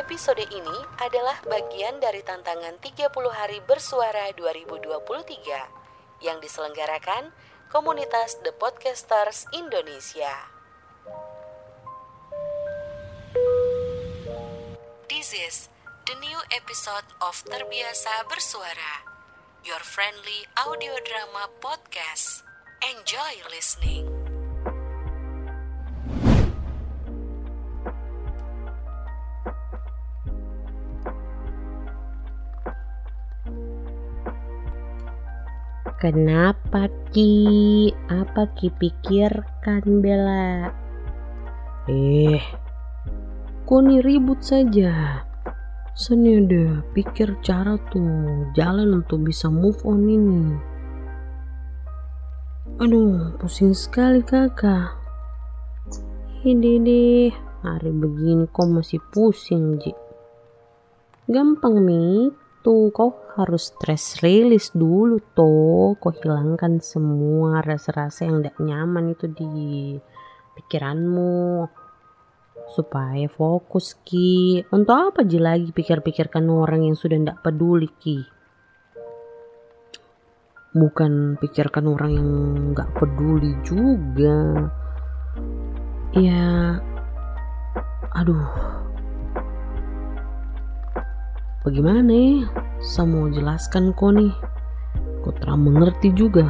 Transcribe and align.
Episode 0.00 0.48
ini 0.48 0.78
adalah 0.96 1.36
bagian 1.44 2.00
dari 2.00 2.24
tantangan 2.24 2.80
30 2.80 3.12
hari 3.36 3.60
bersuara 3.68 4.32
2023 4.32 6.24
yang 6.24 6.40
diselenggarakan 6.40 7.28
komunitas 7.68 8.40
The 8.40 8.56
Podcasters 8.56 9.44
Indonesia. 9.52 10.48
This 15.12 15.36
is 15.36 15.68
the 16.08 16.16
new 16.16 16.40
episode 16.48 17.04
of 17.20 17.36
Terbiasa 17.44 18.24
Bersuara, 18.24 19.04
your 19.68 19.84
friendly 19.84 20.48
audio 20.56 20.96
drama 21.04 21.52
podcast. 21.60 22.40
Enjoy 22.80 23.44
listening. 23.52 24.09
Kenapa 36.00 36.88
Ki? 37.12 37.92
Apa 38.08 38.48
Ki 38.56 38.72
pikirkan 38.72 40.00
Bella? 40.00 40.72
Eh, 41.92 42.40
kok 43.68 43.80
nih 43.84 44.00
ribut 44.00 44.40
saja? 44.40 45.20
Seni 45.92 46.40
deh 46.48 46.80
pikir 46.96 47.36
cara 47.44 47.76
tuh 47.92 48.48
jalan 48.56 49.04
untuk 49.04 49.28
bisa 49.28 49.52
move 49.52 49.76
on 49.84 50.08
ini. 50.08 50.56
Aduh, 52.80 53.36
pusing 53.36 53.76
sekali 53.76 54.24
kakak. 54.24 54.96
Ini 56.48 56.80
deh, 56.80 57.28
hari 57.60 57.92
begini 57.92 58.48
kok 58.48 58.72
masih 58.72 59.04
pusing 59.12 59.76
Ji. 59.76 59.92
Gampang 61.28 61.76
Mi, 61.84 62.32
tuh 62.64 62.88
kau 62.88 63.12
harus 63.38 63.70
stress 63.70 64.18
release 64.24 64.74
dulu 64.74 65.20
toh. 65.36 65.94
Kau 66.00 66.10
hilangkan 66.10 66.82
semua 66.82 67.62
rasa-rasa 67.62 68.26
yang 68.26 68.42
tidak 68.42 68.56
nyaman 68.58 69.14
itu 69.14 69.26
di 69.30 69.94
pikiranmu. 70.58 71.68
Supaya 72.70 73.26
fokus 73.26 73.98
Ki. 74.06 74.62
Untuk 74.70 74.94
apa 74.94 75.26
Ji 75.26 75.42
lagi 75.42 75.74
pikir-pikirkan 75.74 76.46
orang 76.46 76.86
yang 76.86 76.94
sudah 76.94 77.18
tidak 77.18 77.42
peduli 77.42 77.90
Ki? 77.98 78.18
Bukan 80.70 81.34
pikirkan 81.42 81.90
orang 81.90 82.10
yang 82.14 82.30
nggak 82.70 82.94
peduli 82.94 83.58
juga. 83.66 84.70
Ya 86.14 86.78
aduh. 88.14 88.50
Bagaimana 91.60 92.08
ya 92.08 92.69
saya 92.80 93.04
mau 93.12 93.28
jelaskan 93.28 93.92
kok 93.92 94.16
nih. 94.16 94.32
Kok 95.20 95.36
terang 95.36 95.68
mengerti 95.68 96.16
juga. 96.16 96.48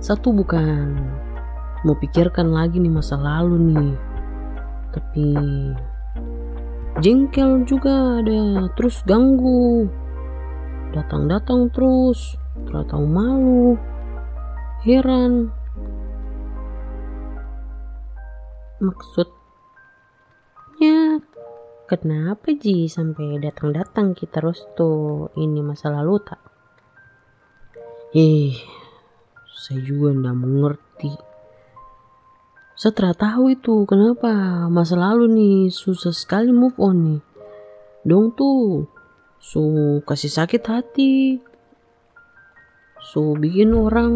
Satu 0.00 0.32
bukan 0.32 0.96
mau 1.84 1.92
pikirkan 2.00 2.48
lagi 2.48 2.80
nih 2.80 2.88
masa 2.88 3.20
lalu 3.20 3.76
nih. 3.76 3.92
Tapi 4.96 5.26
jengkel 7.04 7.68
juga 7.68 8.24
ada 8.24 8.72
terus 8.80 9.04
ganggu. 9.04 9.92
Datang-datang 10.96 11.68
terus 11.76 12.40
tahu 12.64 13.04
malu 13.04 13.76
heran. 14.88 15.52
Maksudnya 18.80 19.39
Kenapa 21.90 22.54
Ji 22.54 22.86
sampai 22.86 23.42
datang-datang 23.42 24.14
kita 24.14 24.38
terus 24.38 24.62
tuh 24.78 25.26
ini 25.34 25.58
masa 25.58 25.90
lalu 25.90 26.22
tak? 26.22 26.38
Eh, 28.14 28.54
saya 29.50 29.82
juga 29.82 30.14
ndak 30.14 30.36
mengerti. 30.38 31.10
Saya 32.78 32.94
tahu 32.94 33.50
itu 33.50 33.90
kenapa 33.90 34.30
masa 34.70 35.02
lalu 35.02 35.34
nih 35.34 35.58
susah 35.74 36.14
sekali 36.14 36.54
move 36.54 36.78
on 36.78 36.96
nih. 37.02 37.22
Dong 38.06 38.38
tuh, 38.38 38.86
so 39.42 39.98
kasih 40.06 40.30
sakit 40.30 40.62
hati, 40.70 41.42
so 43.02 43.34
bikin 43.34 43.74
orang 43.74 44.14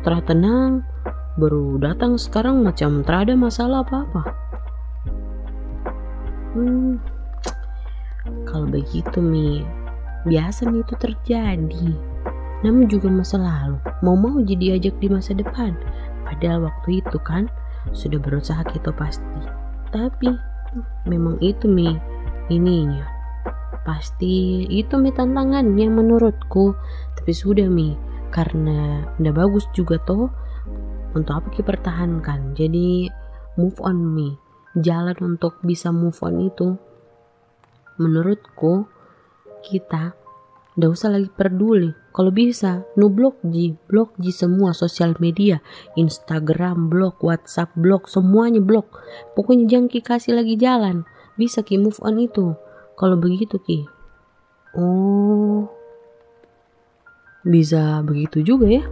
tertenang, 0.00 0.80
baru 1.36 1.76
datang 1.76 2.16
sekarang 2.16 2.64
macam 2.64 3.04
terada 3.04 3.36
masalah 3.36 3.84
apa-apa. 3.84 4.49
Hmm, 6.50 6.98
kalau 8.42 8.66
begitu 8.66 9.22
Mi, 9.22 9.62
biasa 10.26 10.66
nih 10.66 10.82
itu 10.82 10.94
terjadi. 10.98 11.88
Namun 12.66 12.90
juga 12.90 13.06
masa 13.06 13.38
lalu, 13.38 13.78
mau-mau 14.02 14.42
jadi 14.42 14.74
ajak 14.74 14.98
di 14.98 15.06
masa 15.06 15.32
depan. 15.38 15.78
Padahal 16.26 16.66
waktu 16.66 17.06
itu 17.06 17.22
kan 17.22 17.46
sudah 17.94 18.18
berusaha 18.18 18.66
kita 18.66 18.90
pasti. 18.90 19.42
Tapi 19.94 20.34
memang 21.06 21.38
itu 21.38 21.70
Mi, 21.70 21.94
ininya. 22.50 23.06
Pasti 23.86 24.66
itu 24.66 24.98
Mi 24.98 25.14
tantangannya 25.14 25.86
menurutku. 25.86 26.74
Tapi 27.14 27.30
sudah 27.30 27.70
Mi, 27.70 27.94
karena 28.34 29.06
udah 29.22 29.32
bagus 29.38 29.70
juga 29.70 30.02
toh 30.02 30.34
untuk 31.14 31.30
apa 31.30 31.46
kita 31.54 31.62
pertahankan. 31.62 32.58
Jadi 32.58 33.06
move 33.54 33.78
on 33.86 34.02
Mi 34.02 34.49
jalan 34.78 35.18
untuk 35.22 35.58
bisa 35.66 35.90
move 35.90 36.18
on 36.22 36.46
itu 36.46 36.78
menurutku 37.98 38.86
kita 39.66 40.14
udah 40.78 40.88
usah 40.88 41.12
lagi 41.12 41.28
peduli. 41.28 41.92
Kalau 42.10 42.32
bisa 42.32 42.86
nu 42.96 43.10
blok 43.12 43.42
ji 43.44 43.76
blok 43.90 44.16
ji 44.16 44.32
semua 44.32 44.72
sosial 44.72 45.18
media 45.20 45.60
Instagram 45.98 46.88
blok 46.88 47.20
WhatsApp 47.20 47.74
blok 47.76 48.06
semuanya 48.08 48.62
blok. 48.62 49.02
Pokoknya 49.36 49.66
jangan 49.66 49.86
ki 49.90 50.00
kasih 50.00 50.38
lagi 50.38 50.54
jalan. 50.56 51.04
Bisa 51.36 51.60
ki 51.66 51.76
move 51.76 51.98
on 52.00 52.22
itu. 52.22 52.54
Kalau 52.96 53.20
begitu 53.20 53.58
ki 53.60 53.84
oh 54.78 55.68
bisa 57.44 58.00
begitu 58.06 58.40
juga 58.40 58.70
ya? 58.70 58.84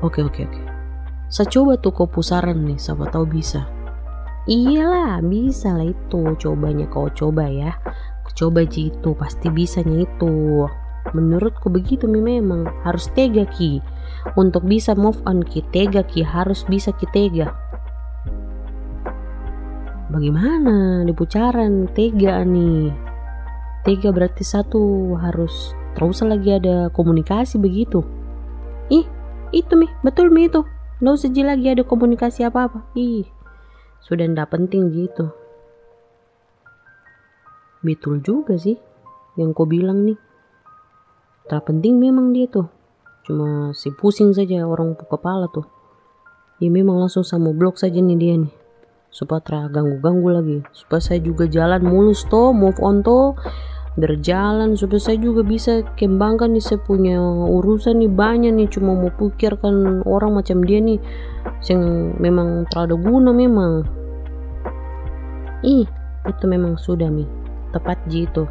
Oke 0.00 0.24
oke 0.24 0.46
oke. 0.46 0.62
Saya 1.30 1.46
coba 1.46 1.78
tuh 1.78 1.94
kau 1.94 2.10
pusaran 2.10 2.66
nih 2.66 2.78
siapa 2.80 3.06
tahu 3.06 3.28
bisa 3.28 3.79
Iyalah 4.48 5.20
bisa 5.20 5.76
lah 5.76 5.84
itu. 5.84 6.32
Cobanya 6.40 6.88
kau 6.88 7.12
coba 7.12 7.44
ya. 7.50 7.76
Coba 8.32 8.64
itu. 8.64 9.12
Pasti 9.12 9.52
bisanya 9.52 10.08
itu. 10.08 10.64
Menurutku 11.12 11.68
begitu 11.68 12.08
memang. 12.08 12.64
Harus 12.86 13.12
tega 13.12 13.44
ki. 13.44 13.84
Untuk 14.40 14.64
bisa 14.64 14.96
move 14.96 15.20
on 15.28 15.44
ki 15.44 15.60
tega 15.68 16.00
ki. 16.00 16.24
Harus 16.24 16.64
bisa 16.64 16.96
ki 16.96 17.04
tega. 17.12 17.52
Bagaimana? 20.08 21.04
Di 21.04 21.12
pucaran 21.12 21.92
tega 21.92 22.40
nih. 22.40 22.88
Tega 23.84 24.08
berarti 24.12 24.44
satu 24.44 25.14
harus 25.20 25.72
terus 25.92 26.22
lagi 26.24 26.56
ada 26.56 26.88
komunikasi 26.92 27.60
begitu. 27.60 28.00
Ih 28.88 29.04
itu 29.52 29.72
mi. 29.76 29.84
Betul 30.00 30.32
mi 30.32 30.48
itu. 30.48 30.64
Nggak 31.00 31.12
usah 31.16 31.32
lagi 31.44 31.66
ada 31.72 31.84
komunikasi 31.84 32.44
apa-apa. 32.44 32.88
Ih 32.96 33.39
sudah 34.00 34.26
ndak 34.28 34.52
penting 34.52 34.92
gitu. 34.92 35.32
Betul 37.80 38.20
juga 38.20 38.60
sih 38.60 38.76
yang 39.40 39.56
kau 39.56 39.64
bilang 39.64 40.04
nih. 40.04 40.18
Tak 41.48 41.72
penting 41.72 41.96
memang 41.96 42.36
dia 42.36 42.44
tuh. 42.44 42.68
Cuma 43.24 43.72
si 43.72 43.88
pusing 43.92 44.36
saja 44.36 44.64
orang 44.64 44.92
kepala 44.96 45.48
tuh. 45.48 45.64
Ya 46.60 46.68
memang 46.68 47.00
langsung 47.00 47.24
sama 47.24 47.56
blok 47.56 47.80
saja 47.80 47.96
nih 47.96 48.18
dia 48.20 48.34
nih. 48.36 48.52
Supaya 49.08 49.40
terganggu-ganggu 49.40 50.28
lagi. 50.28 50.58
Supaya 50.76 51.00
saya 51.00 51.20
juga 51.24 51.48
jalan 51.48 51.82
mulus 51.82 52.28
toh 52.28 52.52
move 52.52 52.78
on 52.84 53.00
toh 53.00 53.34
berjalan 53.98 54.78
supaya 54.78 55.02
saya 55.02 55.18
juga 55.18 55.42
bisa 55.42 55.82
kembangkan 55.98 56.54
nih 56.54 56.62
saya 56.62 56.78
punya 56.78 57.18
urusan 57.50 57.98
nih 57.98 58.12
banyak 58.12 58.54
nih 58.54 58.70
cuma 58.70 58.94
mau 58.94 59.10
pikirkan 59.10 60.06
orang 60.06 60.38
macam 60.38 60.62
dia 60.62 60.78
nih 60.78 61.02
yang 61.66 62.14
memang 62.22 62.70
terada 62.70 62.94
guna 62.94 63.34
memang. 63.34 63.82
Ih 65.66 65.90
itu 66.22 66.44
memang 66.46 66.78
sudah 66.78 67.10
mi. 67.10 67.26
Tepat 67.74 67.98
ji 68.06 68.30
itu. 68.30 68.46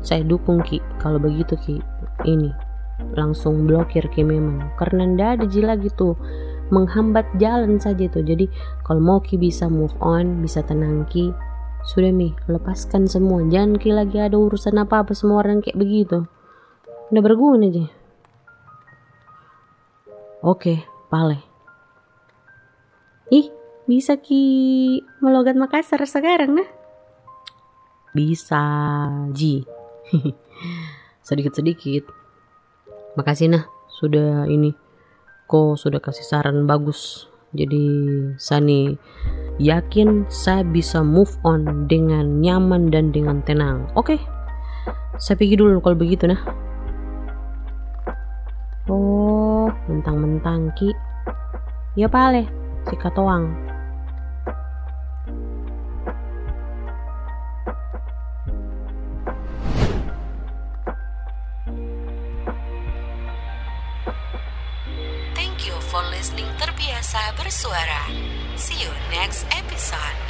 Saya 0.00 0.24
dukung 0.24 0.64
ki. 0.64 0.80
Kalau 1.00 1.20
begitu 1.20 1.56
ki 1.60 1.76
ini 2.24 2.48
langsung 3.12 3.68
blokir 3.68 4.08
ki 4.08 4.24
memang. 4.24 4.72
Karena 4.80 5.04
ndak 5.04 5.28
ada 5.40 5.44
ji 5.44 5.60
lagi 5.60 5.92
tuh. 5.92 6.16
Menghambat 6.72 7.28
jalan 7.36 7.76
saja 7.76 8.08
tuh. 8.08 8.24
Jadi 8.24 8.48
kalau 8.82 9.00
mau 9.04 9.18
ki 9.20 9.36
bisa 9.36 9.68
move 9.68 9.92
on 10.00 10.40
bisa 10.40 10.64
tenang 10.64 11.04
ki 11.12 11.28
sudah 11.84 12.10
mi, 12.10 12.32
lepaskan 12.48 13.04
semua. 13.04 13.44
Jangan 13.44 13.76
ki 13.76 13.92
lagi 13.92 14.18
ada 14.20 14.40
urusan 14.40 14.80
apa-apa 14.80 15.12
semua 15.12 15.44
orang 15.44 15.60
kayak 15.60 15.76
begitu. 15.76 16.24
Udah 17.12 17.22
berguna 17.22 17.68
aja. 17.68 17.86
Oke, 20.44 20.84
pale. 21.08 21.40
Ih, 23.32 23.48
Bisa 23.84 24.16
ki 24.16 25.04
melogat 25.20 25.60
Makassar 25.60 26.00
sekarang 26.08 26.56
nah? 26.56 26.68
Bisa, 28.16 28.64
Ji. 29.36 29.60
Sedikit-sedikit. 31.28 32.08
Makasih 33.20 33.52
nah 33.52 33.68
sudah 33.92 34.48
ini. 34.48 34.72
Kok 35.44 35.76
sudah 35.76 36.00
kasih 36.00 36.24
saran 36.24 36.64
bagus. 36.64 37.28
Jadi 37.54 37.86
Sani 38.36 38.92
yakin 39.62 40.26
saya 40.26 40.66
bisa 40.66 41.00
move 41.06 41.30
on 41.46 41.86
dengan 41.86 42.42
nyaman 42.42 42.90
dan 42.90 43.14
dengan 43.14 43.40
tenang. 43.46 43.86
Oke. 43.94 44.18
Saya 45.16 45.38
pergi 45.38 45.54
dulu 45.54 45.78
kalau 45.78 45.94
begitu 45.94 46.26
nah. 46.26 46.42
Oh, 48.90 49.72
mentang-mentang 49.88 50.74
Ki. 50.76 50.92
Ya 51.96 52.10
pale, 52.10 52.44
si 52.84 52.98
katoang. 52.98 53.63
For 65.94 66.02
listening 66.10 66.50
Terbiasa 66.58 67.38
Bersuara. 67.38 68.10
See 68.58 68.82
you 68.82 68.90
next 69.14 69.46
episode. 69.54 70.23